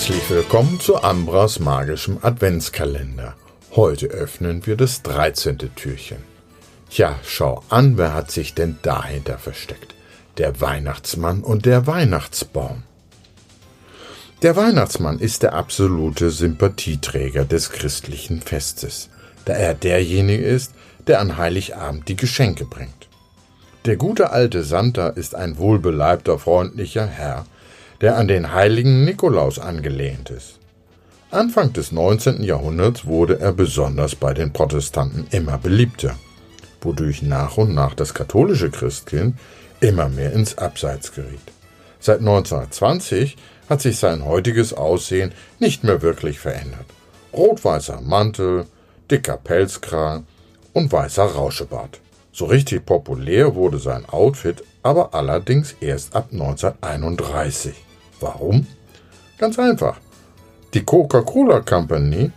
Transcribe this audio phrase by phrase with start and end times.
[0.00, 3.34] Herzlich willkommen zu Ambras magischem Adventskalender.
[3.76, 5.58] Heute öffnen wir das 13.
[5.76, 6.16] Türchen.
[6.88, 9.94] Tja, schau an, wer hat sich denn dahinter versteckt?
[10.38, 12.84] Der Weihnachtsmann und der Weihnachtsbaum.
[14.40, 19.10] Der Weihnachtsmann ist der absolute Sympathieträger des christlichen Festes,
[19.44, 20.72] da er derjenige ist,
[21.08, 23.10] der an Heiligabend die Geschenke bringt.
[23.84, 27.44] Der gute alte Santa ist ein wohlbeleibter, freundlicher Herr,
[28.00, 30.58] der an den heiligen Nikolaus angelehnt ist.
[31.30, 32.42] Anfang des 19.
[32.42, 36.16] Jahrhunderts wurde er besonders bei den Protestanten immer beliebter,
[36.80, 39.36] wodurch nach und nach das katholische Christkind
[39.80, 41.40] immer mehr ins Abseits geriet.
[42.00, 43.36] Seit 1920
[43.68, 46.86] hat sich sein heutiges Aussehen nicht mehr wirklich verändert.
[47.32, 48.66] Rot-weißer Mantel,
[49.10, 50.26] dicker Pelzkragen
[50.72, 52.00] und weißer Rauschebart.
[52.32, 57.74] So richtig populär wurde sein Outfit aber allerdings erst ab 1931.
[58.20, 58.66] Warum?
[59.38, 59.98] Ganz einfach.
[60.74, 62.30] Die Coca-Cola Company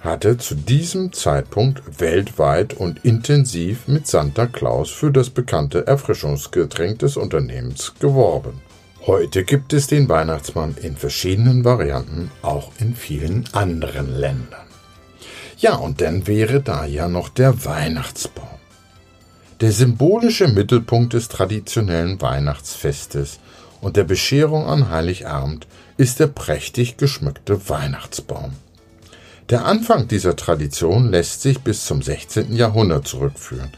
[0.00, 7.16] hatte zu diesem Zeitpunkt weltweit und intensiv mit Santa Claus für das bekannte Erfrischungsgetränk des
[7.16, 8.60] Unternehmens geworben.
[9.06, 14.66] Heute gibt es den Weihnachtsmann in verschiedenen Varianten, auch in vielen anderen Ländern.
[15.58, 18.46] Ja, und dann wäre da ja noch der Weihnachtsbaum.
[19.60, 23.40] Der symbolische Mittelpunkt des traditionellen Weihnachtsfestes
[23.80, 28.52] und der Bescherung an Heiligabend ist der prächtig geschmückte Weihnachtsbaum.
[29.50, 32.54] Der Anfang dieser Tradition lässt sich bis zum 16.
[32.54, 33.72] Jahrhundert zurückführen,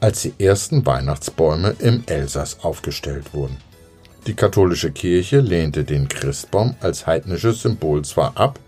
[0.00, 3.56] als die ersten Weihnachtsbäume im Elsass aufgestellt wurden.
[4.26, 8.60] Die katholische Kirche lehnte den Christbaum als heidnisches Symbol zwar ab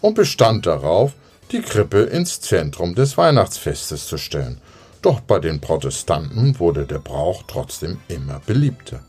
[0.00, 1.12] und bestand darauf,
[1.52, 4.60] die Krippe ins Zentrum des Weihnachtsfestes zu stellen,
[5.00, 9.00] doch bei den Protestanten wurde der Brauch trotzdem immer beliebter.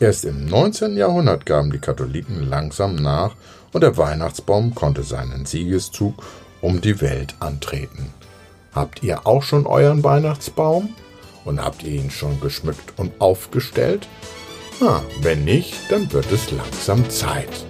[0.00, 0.96] Erst im 19.
[0.96, 3.34] Jahrhundert gaben die Katholiken langsam nach
[3.72, 6.22] und der Weihnachtsbaum konnte seinen Siegeszug
[6.60, 8.12] um die Welt antreten.
[8.72, 10.90] Habt ihr auch schon euren Weihnachtsbaum?
[11.44, 14.06] Und habt ihr ihn schon geschmückt und aufgestellt?
[14.80, 17.67] Na, wenn nicht, dann wird es langsam Zeit.